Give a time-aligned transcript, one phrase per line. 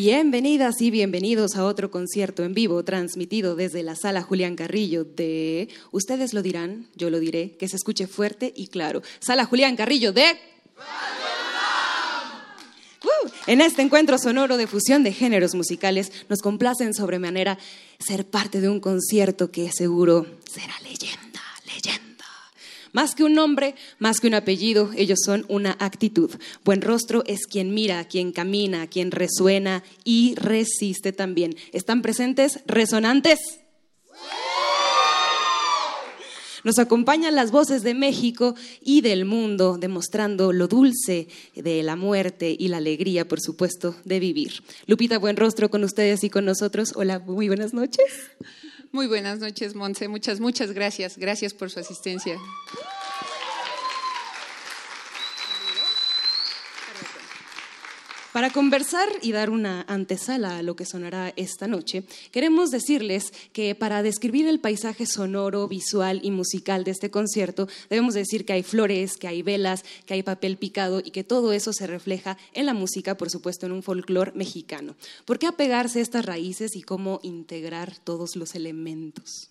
[0.00, 5.68] Bienvenidas y bienvenidos a otro concierto en vivo transmitido desde la sala Julián Carrillo de,
[5.90, 9.02] ustedes lo dirán, yo lo diré, que se escuche fuerte y claro.
[9.18, 10.38] Sala Julián Carrillo de...
[13.02, 17.58] Uh, en este encuentro sonoro de fusión de géneros musicales nos complace en sobremanera
[17.98, 21.27] ser parte de un concierto que seguro será leyenda.
[22.92, 26.30] Más que un nombre, más que un apellido, ellos son una actitud.
[26.64, 31.56] Buen rostro es quien mira, quien camina, quien resuena y resiste también.
[31.72, 32.60] ¿Están presentes?
[32.66, 33.38] ¿Resonantes?
[36.64, 42.54] Nos acompañan las voces de México y del mundo, demostrando lo dulce de la muerte
[42.58, 44.52] y la alegría, por supuesto, de vivir.
[44.86, 46.92] Lupita Buenrostro con ustedes y con nosotros.
[46.96, 48.06] Hola, muy buenas noches.
[48.90, 50.08] Muy buenas noches, Monse.
[50.08, 51.18] Muchas, muchas gracias.
[51.18, 52.38] Gracias por su asistencia.
[58.38, 63.74] Para conversar y dar una antesala a lo que sonará esta noche, queremos decirles que
[63.74, 68.62] para describir el paisaje sonoro, visual y musical de este concierto, debemos decir que hay
[68.62, 72.66] flores, que hay velas, que hay papel picado y que todo eso se refleja en
[72.66, 74.94] la música, por supuesto, en un folclore mexicano.
[75.24, 79.50] ¿Por qué apegarse a estas raíces y cómo integrar todos los elementos?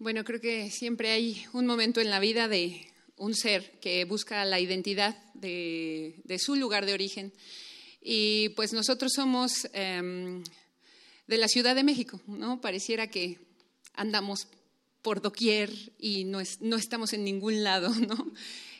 [0.00, 2.84] Bueno, creo que siempre hay un momento en la vida de
[3.16, 7.32] un ser que busca la identidad de, de su lugar de origen.
[8.08, 10.44] Y pues nosotros somos em,
[11.26, 12.60] de la Ciudad de México, ¿no?
[12.60, 13.40] Pareciera que
[13.94, 14.46] andamos
[15.02, 18.30] por doquier y no, es- no estamos en ningún lado, ¿no?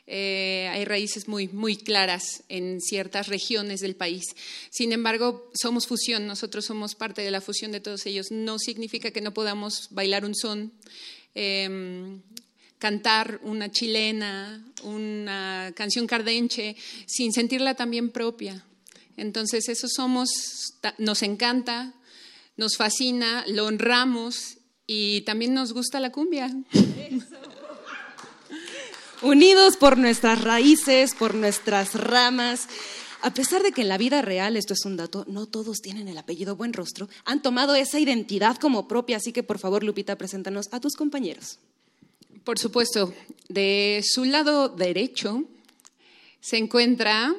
[0.06, 4.22] Eh, hay raíces muy, muy claras en ciertas regiones del país.
[4.70, 8.30] Sin embargo, somos fusión, nosotros somos parte de la fusión de todos ellos.
[8.30, 10.72] No significa que no podamos bailar un son,
[11.34, 12.22] em,
[12.78, 16.76] cantar una chilena, una canción cardenche,
[17.06, 18.64] sin sentirla también propia.
[19.16, 20.28] Entonces, eso somos,
[20.98, 21.94] nos encanta,
[22.56, 26.50] nos fascina, lo honramos y también nos gusta la cumbia.
[29.22, 32.68] Unidos por nuestras raíces, por nuestras ramas.
[33.22, 36.06] A pesar de que en la vida real, esto es un dato, no todos tienen
[36.06, 40.16] el apellido Buen Rostro, han tomado esa identidad como propia, así que por favor, Lupita,
[40.16, 41.58] preséntanos a tus compañeros.
[42.44, 43.12] Por supuesto,
[43.48, 45.44] de su lado derecho
[46.40, 47.34] se encuentra,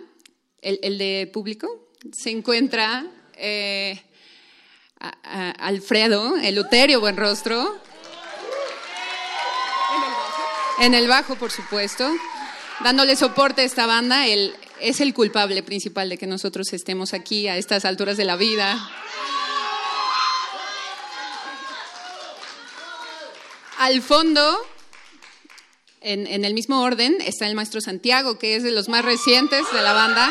[0.81, 1.67] el, de público,
[2.11, 3.05] se encuentra
[3.35, 4.01] eh,
[4.99, 7.77] a- a- Alfredo, Eluterio Buenrostro.
[10.79, 12.07] En el bajo, por supuesto,
[12.83, 14.27] dándole soporte a esta banda.
[14.27, 18.35] Él es el culpable principal de que nosotros estemos aquí a estas alturas de la
[18.35, 18.77] vida.
[23.79, 24.57] Al fondo,
[26.01, 29.63] en, en el mismo orden, está el maestro Santiago, que es de los más recientes
[29.71, 30.29] de la banda.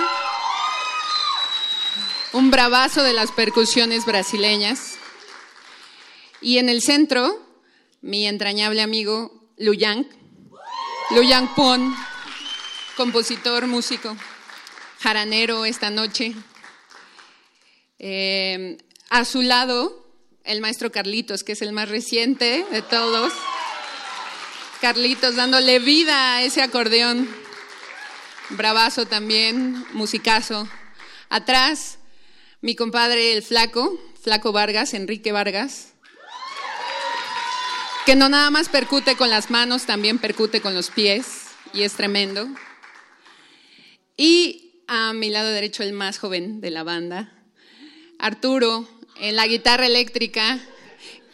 [2.37, 4.99] Un bravazo de las percusiones brasileñas.
[6.43, 7.43] Y en el centro,
[8.03, 10.07] mi entrañable amigo Luyang,
[11.13, 11.97] Luyang Pon,
[12.95, 14.15] compositor, músico,
[15.01, 16.35] jaranero esta noche.
[17.99, 18.77] Eh,
[19.09, 20.07] a su lado,
[20.45, 23.33] el maestro Carlitos, que es el más reciente de todos.
[24.83, 27.35] Carlitos dándole vida a ese acordeón.
[28.51, 30.69] Bravazo también, musicazo.
[31.31, 31.96] Atrás,
[32.67, 35.93] mi compadre el flaco, Flaco Vargas, Enrique Vargas,
[38.05, 41.93] que no nada más percute con las manos, también percute con los pies y es
[41.93, 42.49] tremendo.
[44.17, 47.33] Y a mi lado derecho el más joven de la banda,
[48.19, 48.89] Arturo,
[49.21, 50.59] en la guitarra eléctrica,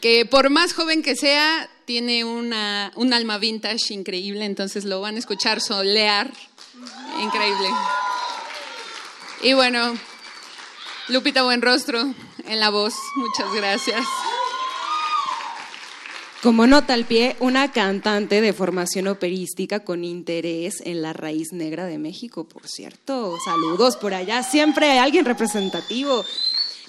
[0.02, 5.16] que por más joven que sea, tiene una, un alma vintage increíble, entonces lo van
[5.16, 6.30] a escuchar solear,
[7.22, 7.68] increíble.
[9.42, 9.94] Y bueno,
[11.12, 12.14] Lupita Buenrostro
[12.46, 14.02] en la voz, muchas gracias.
[16.42, 21.84] Como nota al pie, una cantante de formación operística con interés en la raíz negra
[21.84, 23.36] de México, por cierto.
[23.44, 26.24] Saludos por allá, siempre hay alguien representativo.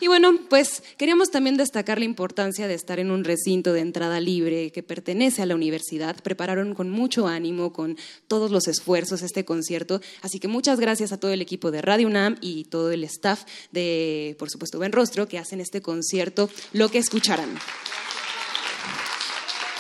[0.03, 4.19] Y bueno, pues queríamos también destacar la importancia de estar en un recinto de entrada
[4.19, 6.21] libre que pertenece a la universidad.
[6.21, 7.97] Prepararon con mucho ánimo, con
[8.27, 10.01] todos los esfuerzos este concierto.
[10.21, 13.45] Así que muchas gracias a todo el equipo de Radio UNAM y todo el staff
[13.71, 17.57] de, por supuesto, Buen Rostro, que hacen este concierto lo que escucharán.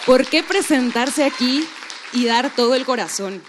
[0.05, 1.65] ¿Por qué presentarse aquí
[2.13, 3.41] y dar todo el corazón?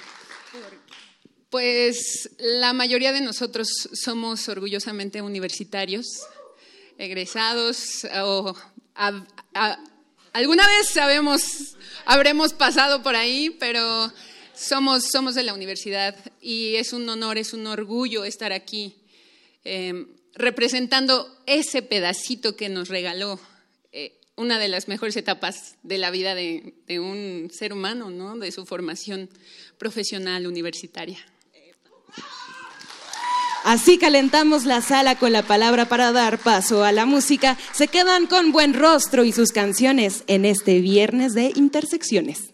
[1.50, 6.04] Pues la mayoría de nosotros somos orgullosamente universitarios,
[6.98, 8.54] egresados o
[10.32, 14.12] alguna vez sabemos, habremos pasado por ahí, pero
[14.54, 18.96] somos, somos de la universidad y es un honor, es un orgullo estar aquí
[19.64, 23.40] em, representando ese pedacito que nos regaló
[23.92, 28.36] eh, una de las mejores etapas de la vida de, de un ser humano, ¿no?
[28.36, 29.30] de su formación
[29.78, 31.18] profesional universitaria.
[33.64, 37.56] Así calentamos la sala con la palabra para dar paso a la música.
[37.72, 42.53] Se quedan con buen rostro y sus canciones en este viernes de Intersecciones.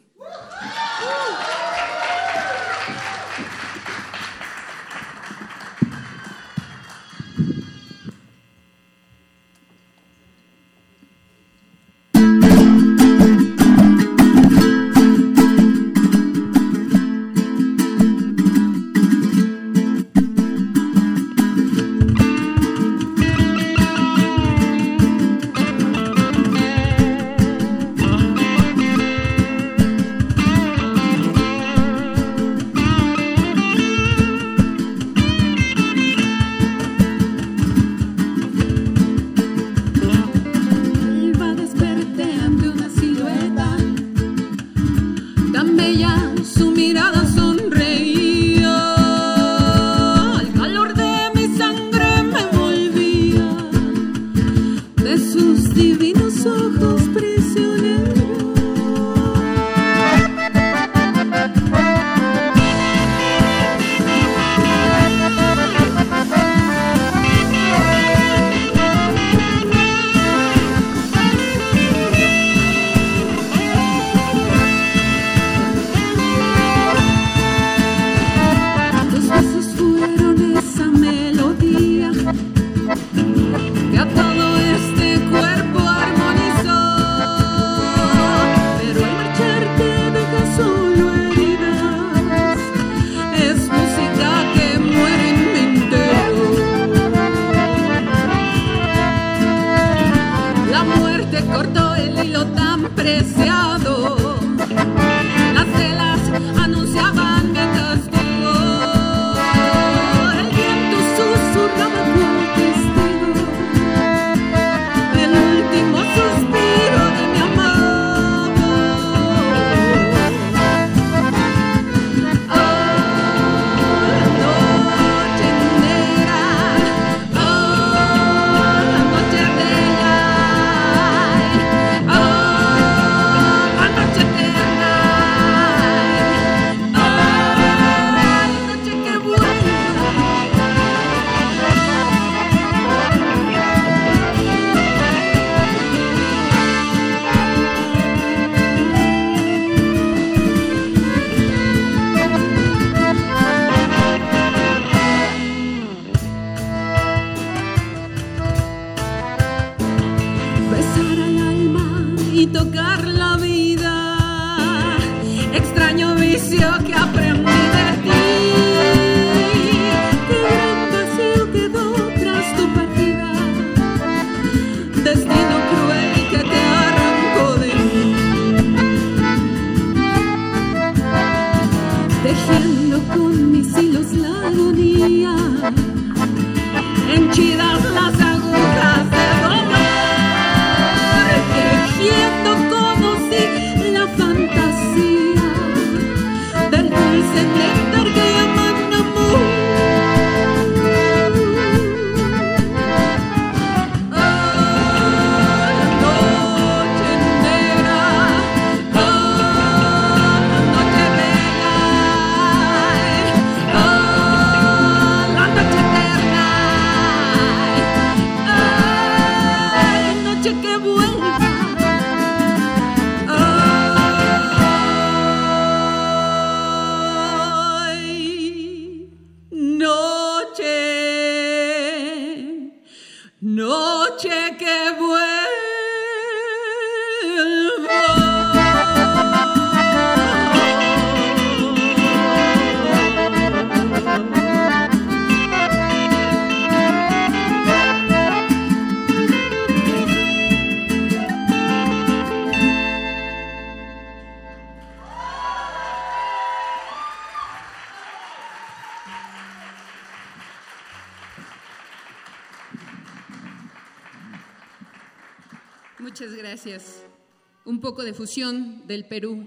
[268.21, 269.47] difusión del Perú,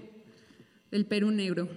[0.90, 1.68] del Perú negro.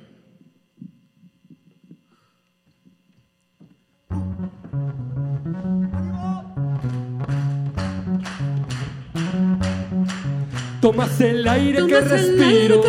[10.82, 12.82] Tomas el aire, que, respiro,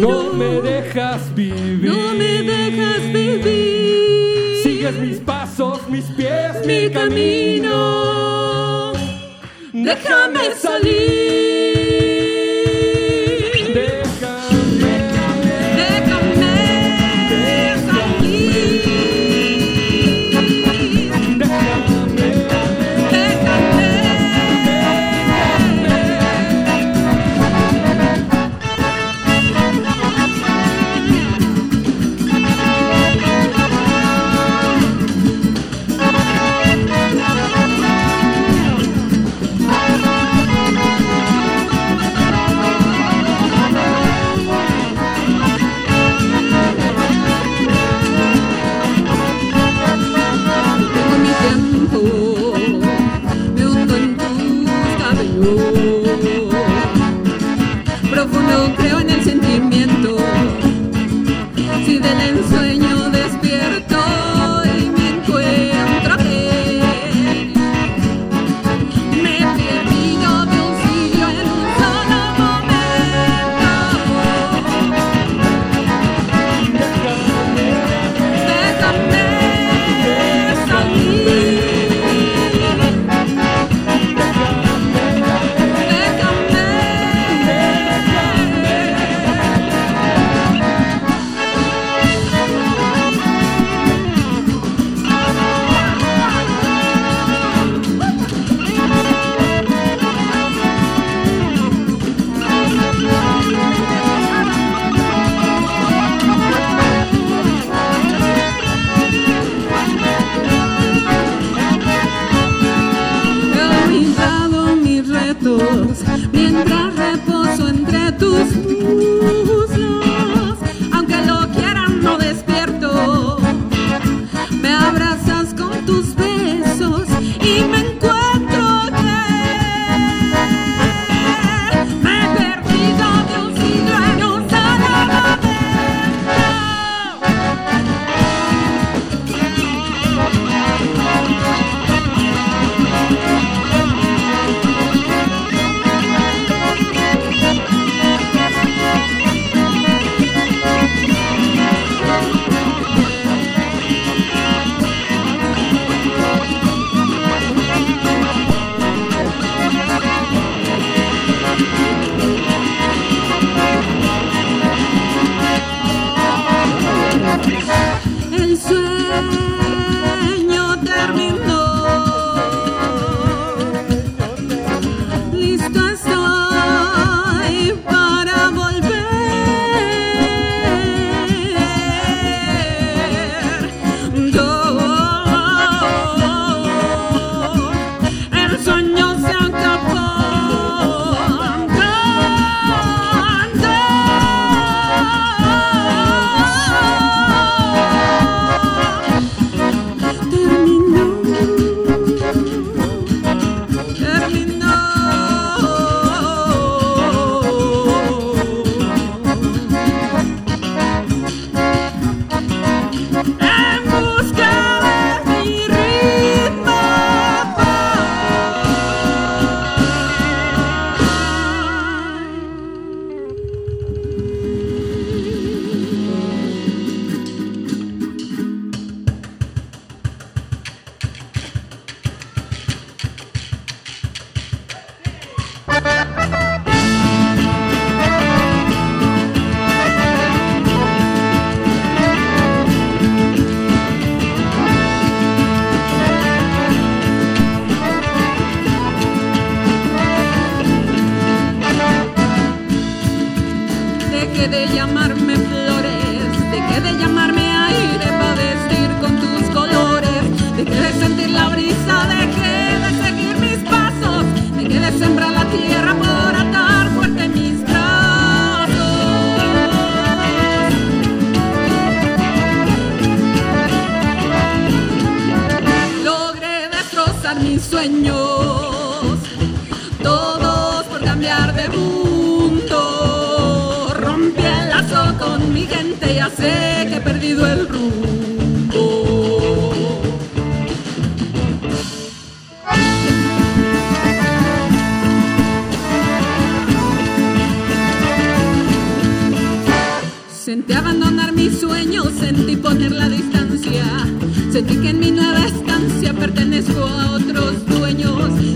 [0.00, 4.62] no me dejas vivir, no me dejas vivir.
[4.62, 8.92] Sigues mis pasos, mis pies, mi, camino.
[9.72, 11.39] Déjame salir.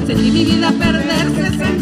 [0.06, 1.74] Seguí mi vida perderse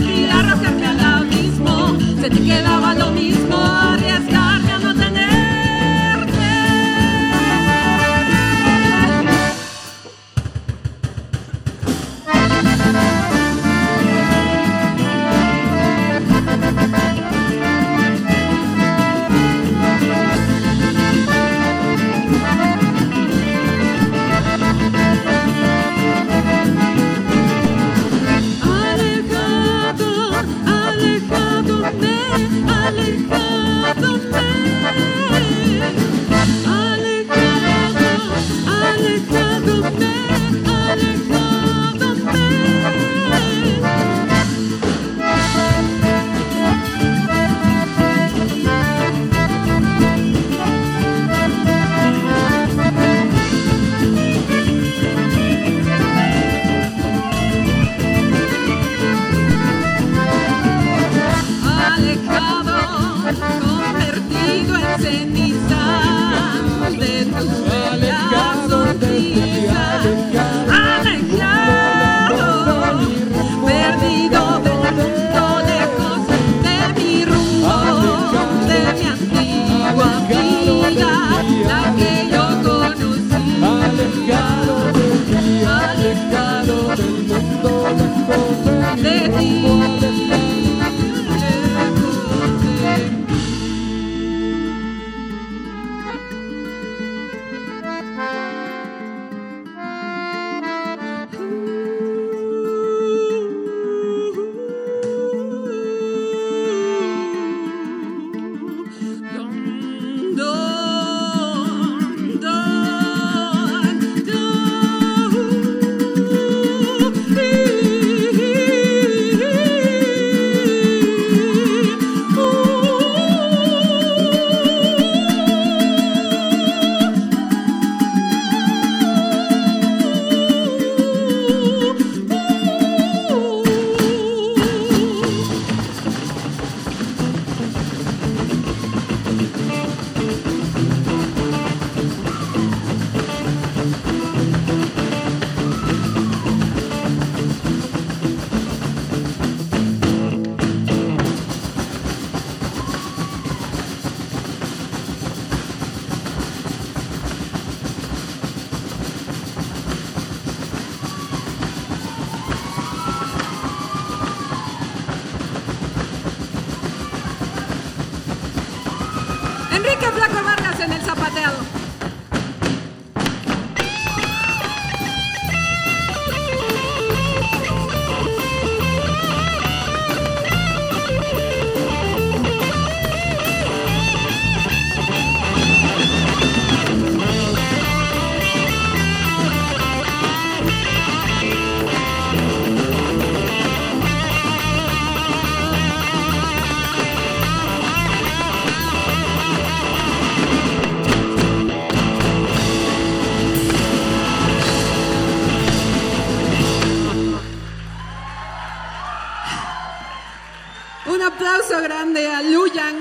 [211.35, 212.97] aplauso grande a Luyan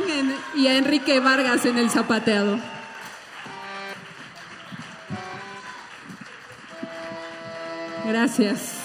[0.55, 2.59] y a Enrique Vargas en el zapateado.
[8.05, 8.80] Gracias.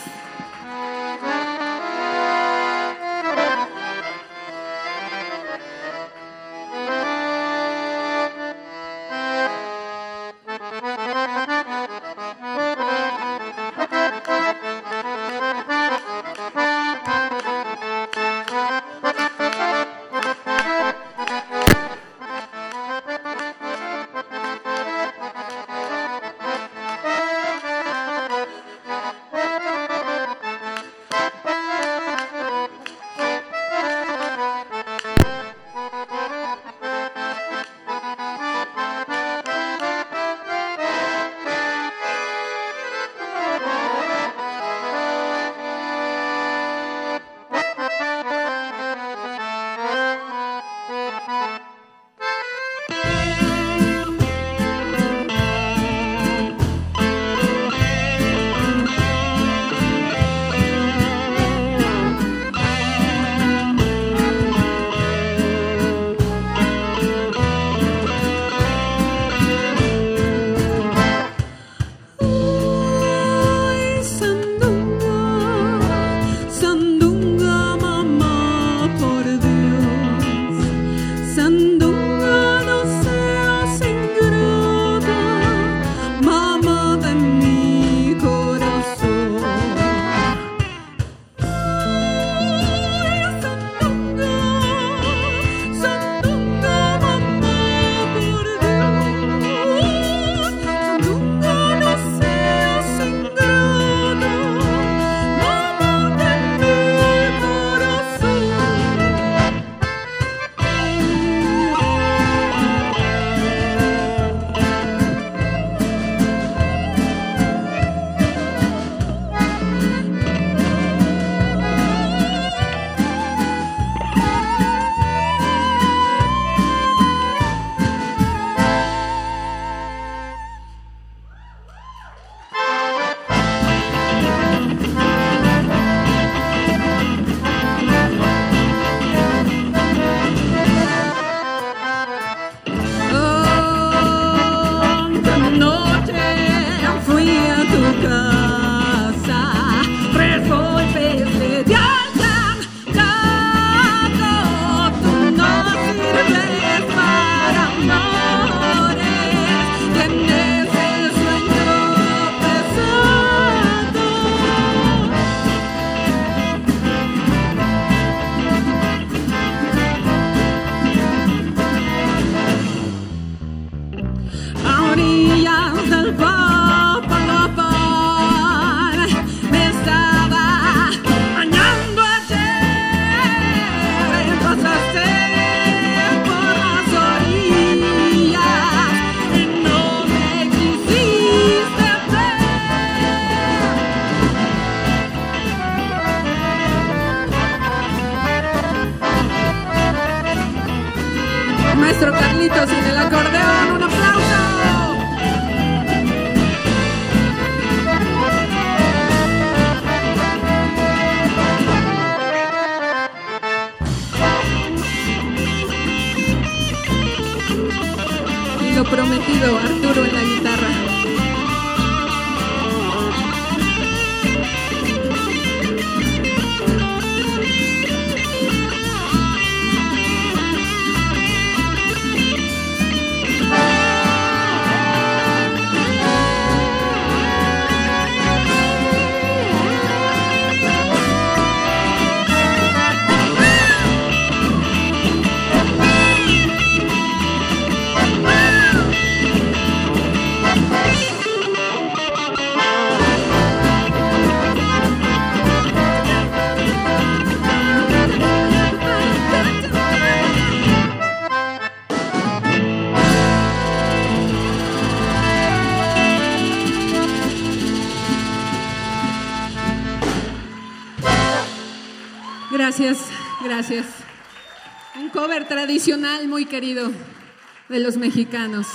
[277.77, 278.67] de los mexicanos.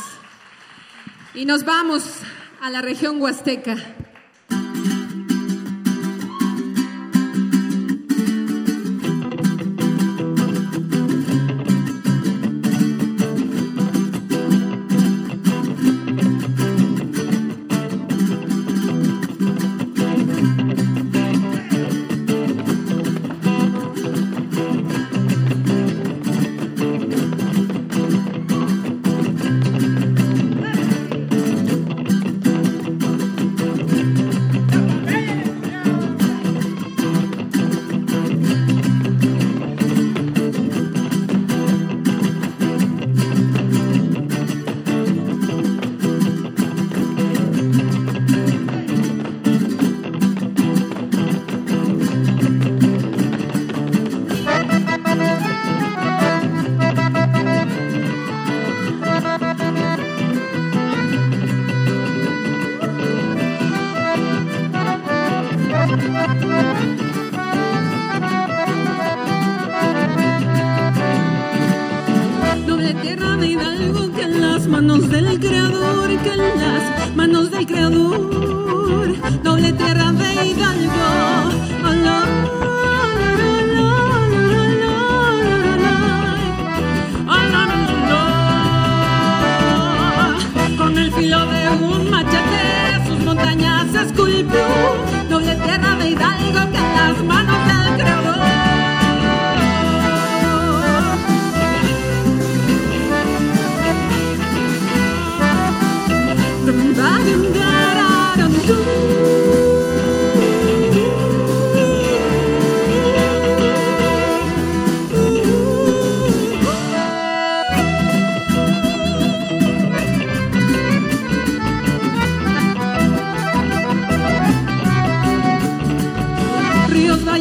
[1.33, 2.03] Y nos vamos
[2.61, 3.75] a la región huasteca.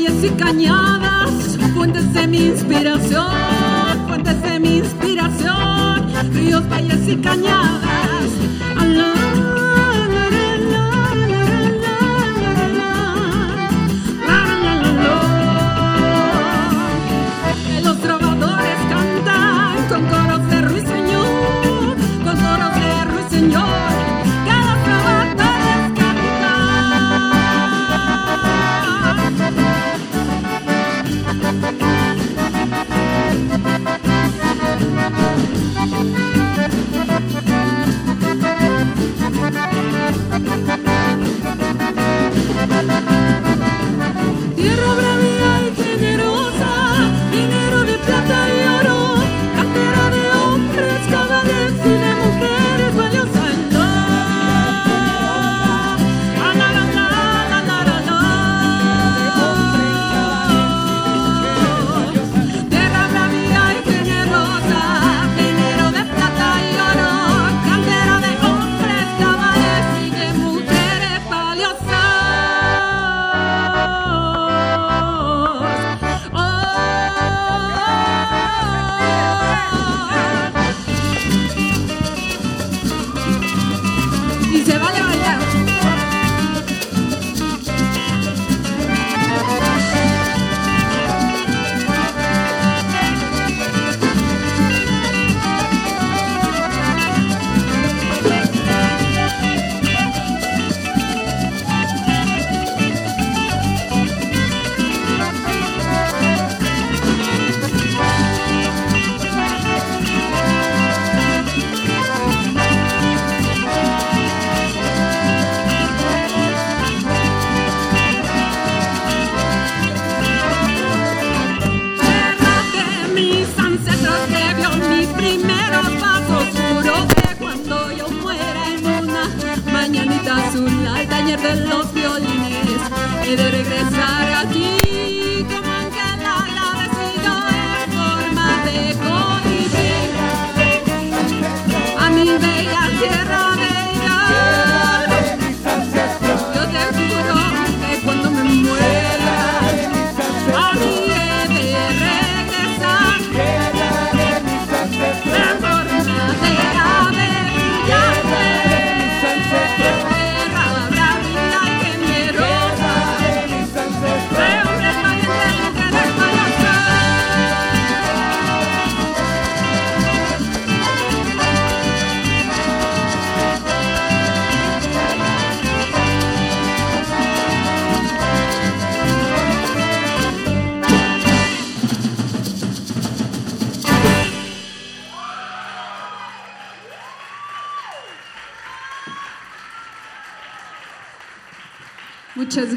[0.00, 3.26] valles y cañadas, fuentes de mi inspiración,
[4.08, 9.19] fuentes de mi inspiración, ríos, valles y cañadas.
[44.56, 45.09] Tierra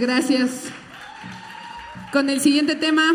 [0.03, 0.65] gracias.
[2.11, 3.13] Con el siguiente tema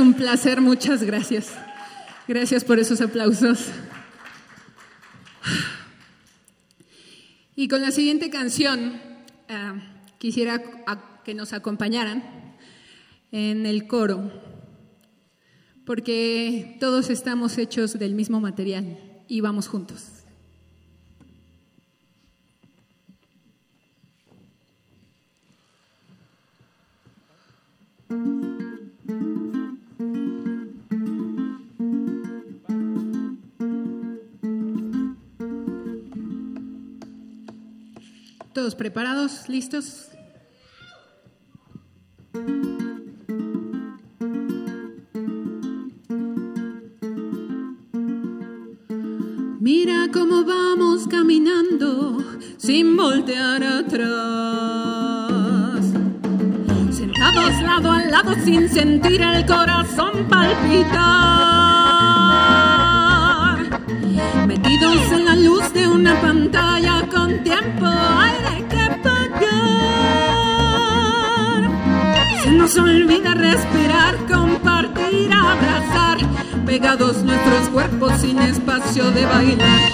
[0.00, 1.52] un placer, muchas gracias.
[2.26, 3.66] Gracias por esos aplausos.
[7.54, 9.00] Y con la siguiente canción,
[9.48, 9.72] eh,
[10.18, 10.62] quisiera
[11.24, 12.24] que nos acompañaran
[13.32, 14.32] en el coro,
[15.84, 20.19] porque todos estamos hechos del mismo material y vamos juntos.
[38.60, 40.08] Todos preparados, listos.
[49.60, 52.22] Mira cómo vamos caminando
[52.58, 54.02] sin voltear atrás.
[56.90, 61.59] Sentados lado a lado sin sentir el corazón palpitar.
[64.92, 69.30] En la luz de una pantalla con tiempo, aire que pagar.
[72.42, 76.18] Se nos olvida respirar, compartir, abrazar,
[76.66, 79.92] pegados nuestros cuerpos sin espacio de bailar.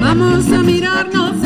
[0.00, 1.45] Vamos a mirarnos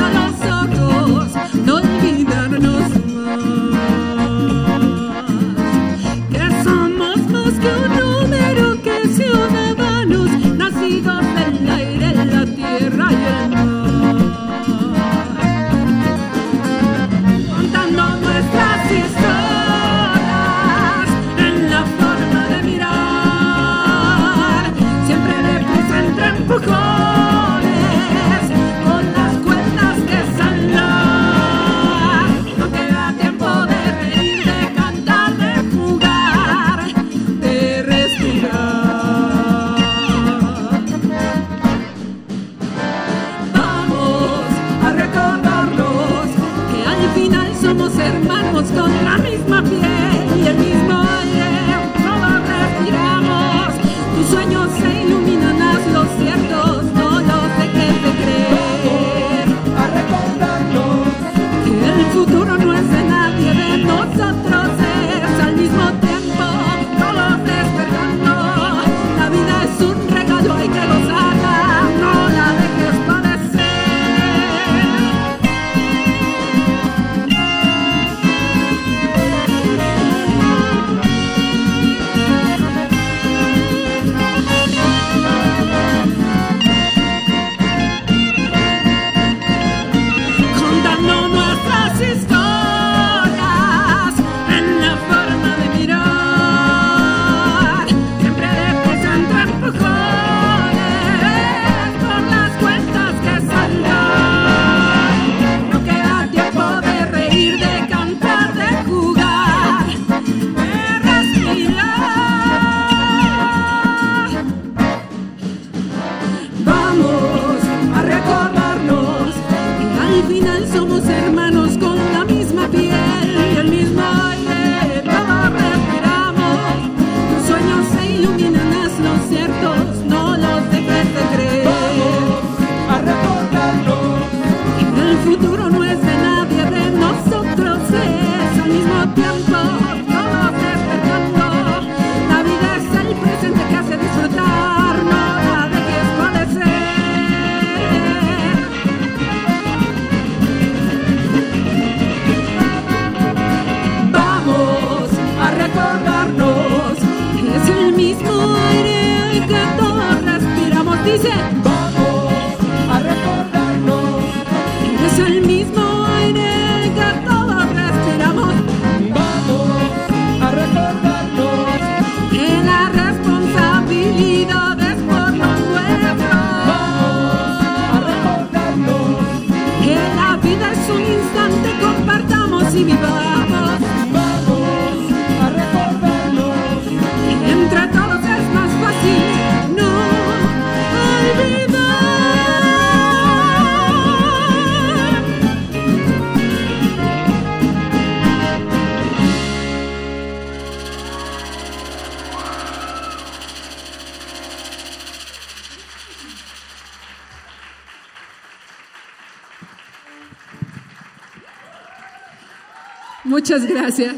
[213.31, 214.16] Muchas gracias.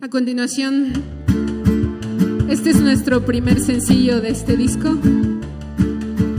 [0.00, 0.92] A continuación,
[2.48, 4.88] este es nuestro primer sencillo de este disco,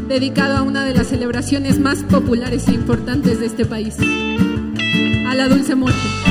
[0.09, 3.95] dedicado a una de las celebraciones más populares e importantes de este país,
[5.25, 6.28] a la Dulce Muerte.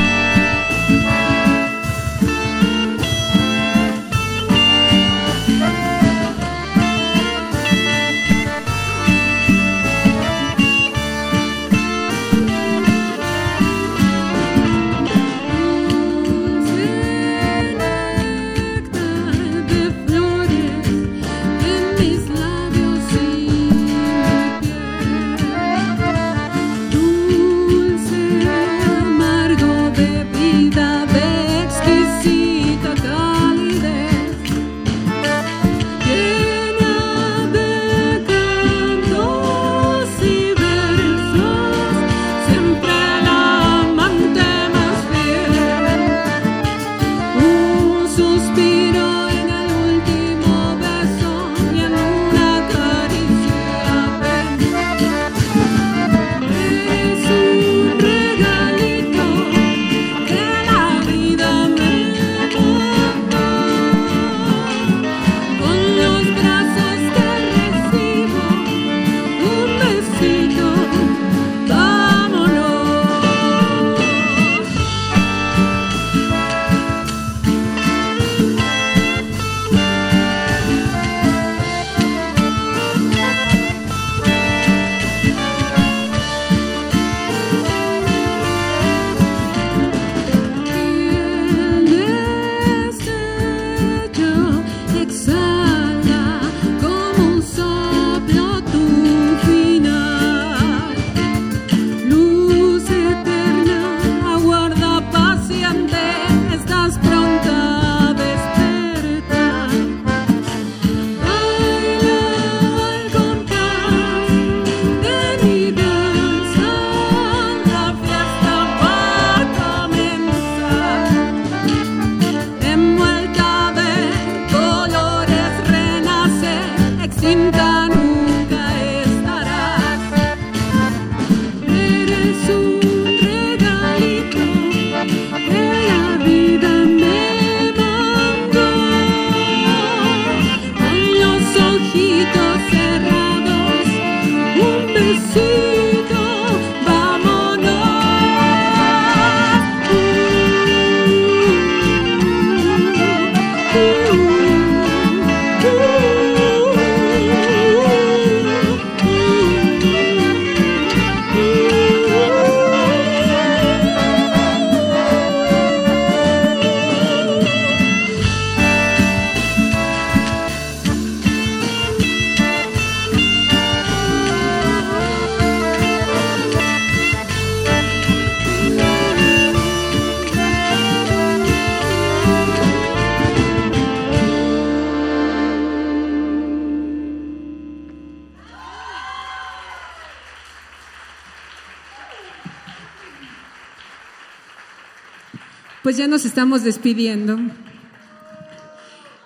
[195.89, 197.39] pues ya nos estamos despidiendo.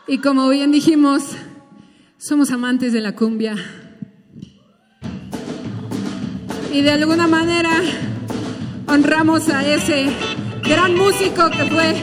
[0.07, 1.25] Y como bien dijimos,
[2.19, 3.57] somos amantes de la cumbia.
[6.73, 7.73] Y de alguna manera
[8.87, 10.07] honramos a ese
[10.63, 11.97] gran músico que fue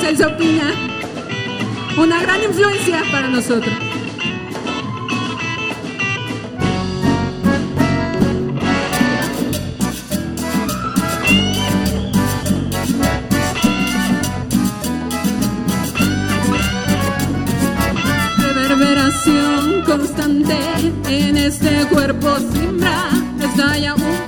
[0.00, 0.70] Celso Pina,
[1.98, 3.85] una gran influencia para nosotros.
[21.08, 23.08] en este cuerpo siembra
[23.40, 24.25] estalla un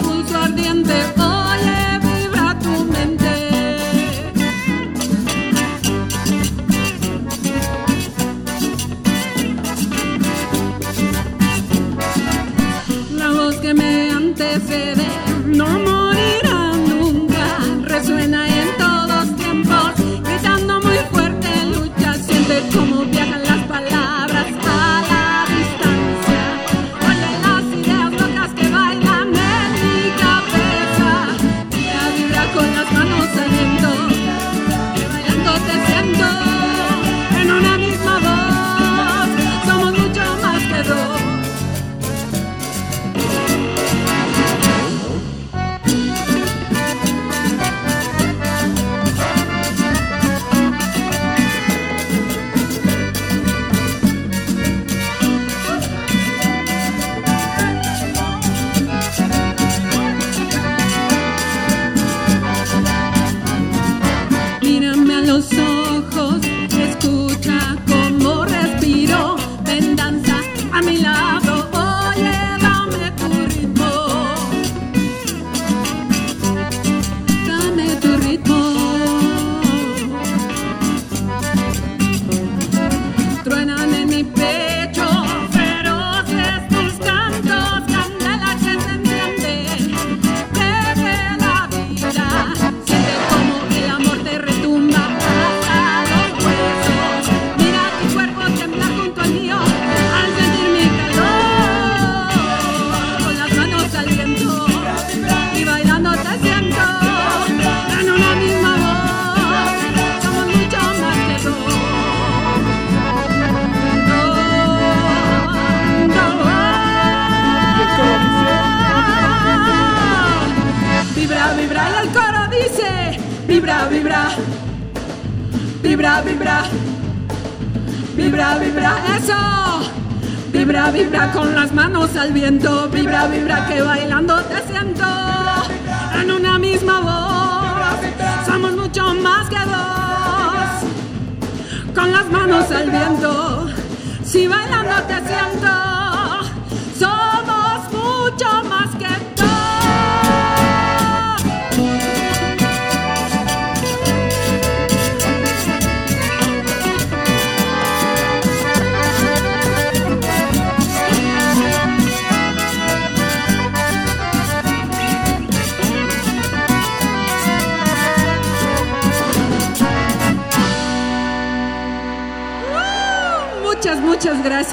[132.29, 132.78] al viento.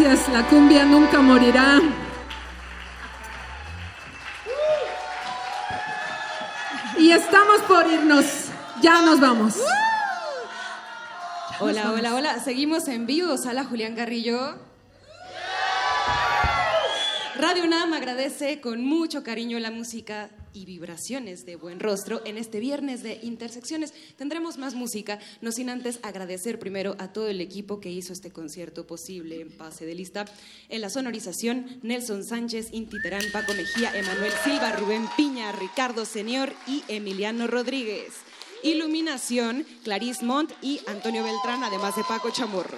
[0.06, 1.82] La cumbia nunca morirá.
[7.00, 8.26] Y estamos por irnos.
[8.84, 9.56] Ya nos vamos.
[11.60, 12.40] Hola, hola, hola.
[12.40, 13.36] Seguimos en vivo.
[13.38, 14.60] Sala Julián Carrillo.
[17.40, 22.60] Radio UNAM agradece con mucho cariño la música y vibraciones de Buen Rostro en este
[22.60, 23.94] viernes de Intersecciones.
[24.18, 28.32] Tendremos más música, no sin antes agradecer primero a todo el equipo que hizo este
[28.32, 30.26] concierto posible en pase de lista.
[30.70, 36.54] En la sonorización, Nelson Sánchez, Inti Terán, Paco Mejía, Emanuel Silva, Rubén Piña, Ricardo Senior
[36.68, 38.14] y Emiliano Rodríguez.
[38.64, 42.78] Iluminación, Clarice Montt y Antonio Beltrán, además de Paco Chamorro.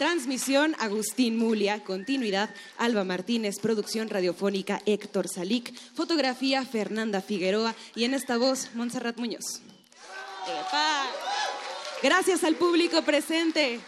[0.00, 1.84] Transmisión, Agustín Mulia.
[1.84, 2.48] Continuidad,
[2.78, 3.58] Alba Martínez.
[3.58, 5.74] Producción radiofónica, Héctor Salic.
[5.94, 7.74] Fotografía, Fernanda Figueroa.
[7.94, 9.60] Y en esta voz, Montserrat Muñoz.
[10.46, 11.04] ¡Epa!
[12.02, 13.78] Gracias al público presente.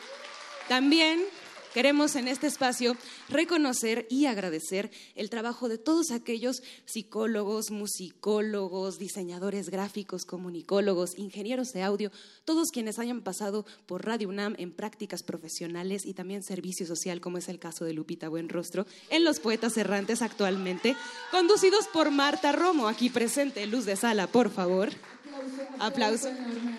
[0.69, 1.25] También
[1.73, 2.97] queremos en este espacio
[3.29, 11.83] reconocer y agradecer el trabajo de todos aquellos psicólogos, musicólogos, diseñadores gráficos, comunicólogos, ingenieros de
[11.83, 12.11] audio,
[12.45, 17.39] todos quienes hayan pasado por Radio UNAM en prácticas profesionales y también servicio social, como
[17.39, 20.97] es el caso de Lupita Buenrostro, en Los Poetas Errantes actualmente,
[21.31, 24.91] conducidos por Marta Romo, aquí presente, luz de sala, por favor.
[25.79, 26.29] Aplauso.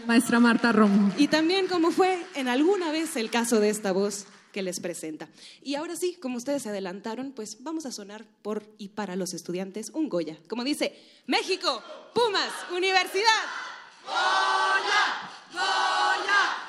[0.08, 1.12] Maestra Marta Romo.
[1.18, 5.28] Y también como fue en alguna vez el caso de esta voz que les presenta.
[5.62, 9.34] Y ahora sí, como ustedes se adelantaron, pues vamos a sonar por y para los
[9.34, 10.38] estudiantes un Goya.
[10.47, 10.97] Como dice,
[11.28, 11.84] México,
[12.14, 13.43] Pumas, Universidad.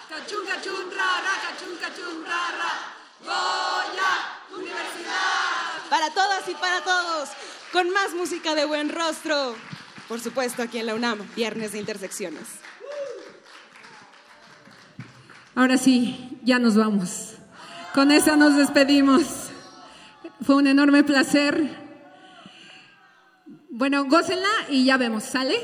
[0.09, 2.95] Cachun, cachun, rara, cachun, cachun, rara.
[3.21, 5.89] Goya, universidad.
[5.91, 7.29] Para todas y para todos,
[7.73, 9.55] con más música de buen rostro.
[10.09, 12.47] Por supuesto, aquí en la UNAM, Viernes de Intersecciones.
[15.55, 17.34] Ahora sí, ya nos vamos.
[17.95, 19.23] Con esa nos despedimos.
[20.43, 21.71] Fue un enorme placer.
[23.71, 25.55] Bueno, gócenla y ya vemos, ¿sale?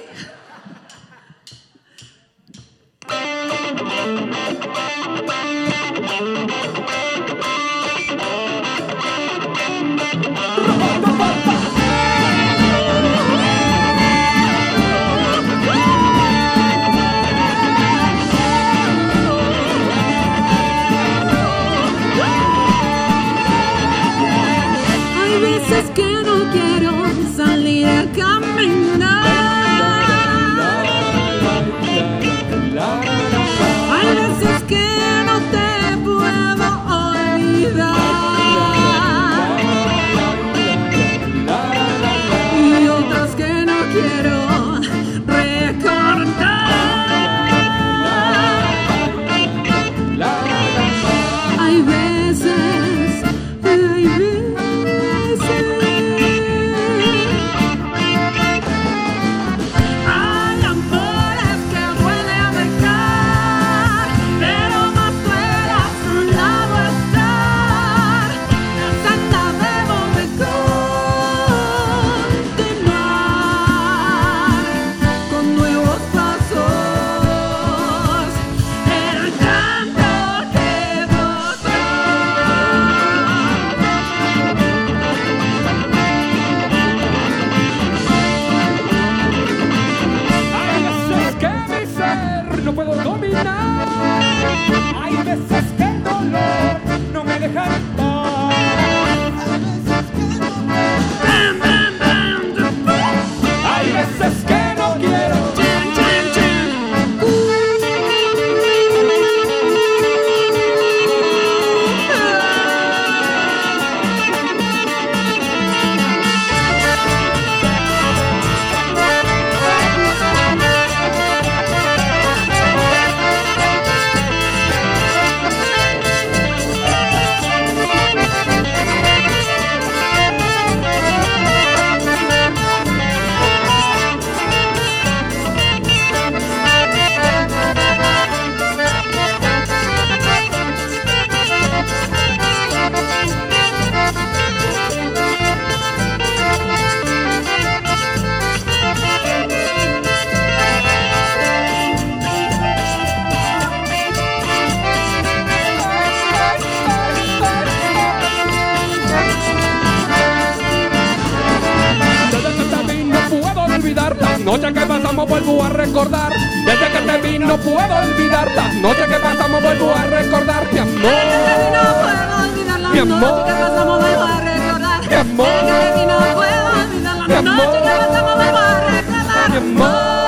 [164.70, 166.32] Noches que pasamos vuelvo a recordar.
[166.64, 168.50] Desde que te vi no puedo olvidar.
[168.54, 170.72] Las noches que pasamos vuelvo a recordar.
[170.72, 171.00] Mi amor.
[171.00, 175.08] No puedo olvidar las noches que pasamos, vuelvo a recordar.
[175.08, 175.46] Mi amor.
[175.46, 179.50] Desde que no puedo olvidar las noches que pasamos, vuelvo a recordar.
[179.50, 179.56] Mi.
[179.56, 180.19] Amor,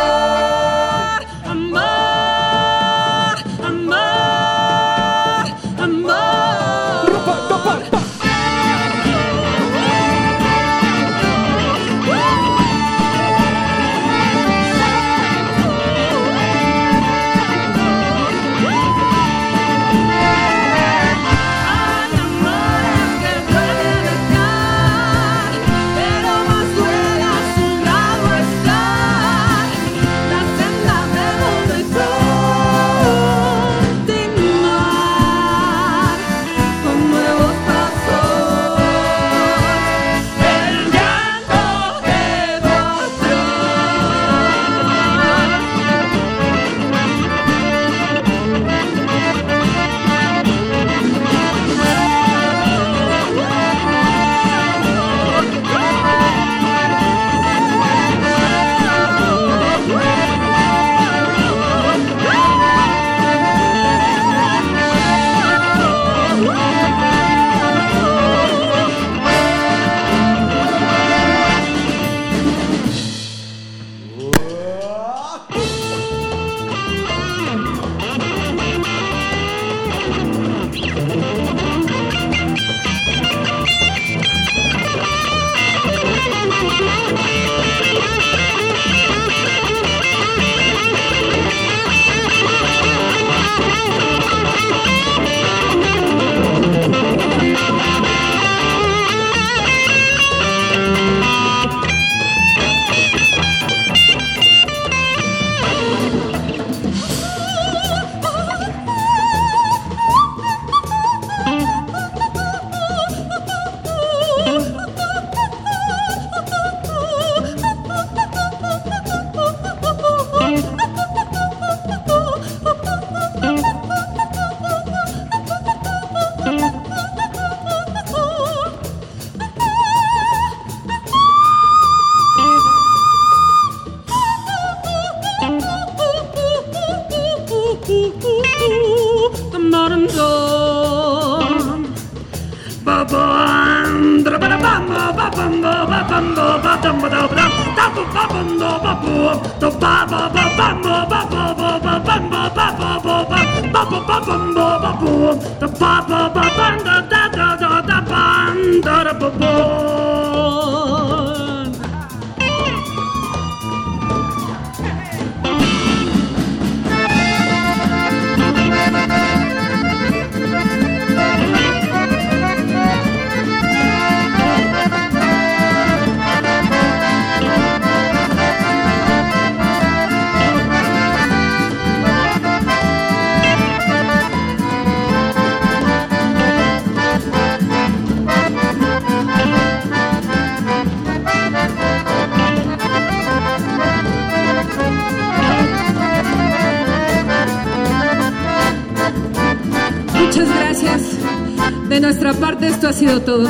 [202.12, 203.48] nuestra parte esto ha sido todo.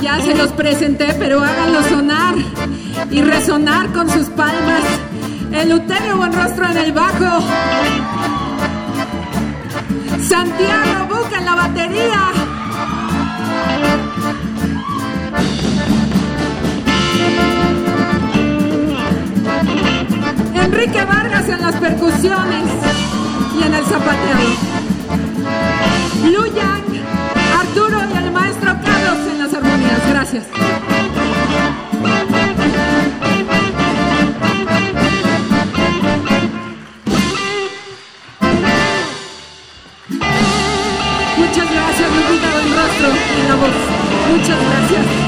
[0.00, 2.36] Ya se los presenté, pero háganlo sonar
[3.10, 4.84] y resonar con sus palmas.
[5.50, 7.44] El Uterio Buenrostro en el bajo.
[10.20, 12.20] Santiago Buca en la batería.
[20.54, 22.64] Enrique Vargas en las percusiones
[23.58, 24.77] y en el zapateado.
[26.24, 26.82] Luyan,
[27.58, 30.08] Arturo y el maestro Carlos en las armonías.
[30.10, 30.46] Gracias.
[41.36, 43.70] Muchas gracias, Lupita Buenrostro en la voz.
[44.30, 45.27] Muchas gracias.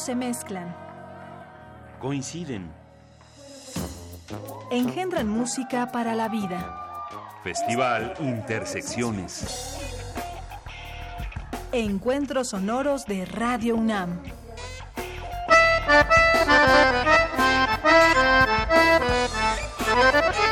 [0.00, 0.74] se mezclan.
[2.00, 2.70] Coinciden.
[4.70, 7.06] Engendran música para la vida.
[7.44, 9.76] Festival Intersecciones.
[11.72, 14.20] Encuentros sonoros de Radio UNAM.